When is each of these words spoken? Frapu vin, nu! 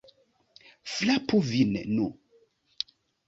Frapu 0.93 1.37
vin, 1.49 1.75
nu! 1.99 2.07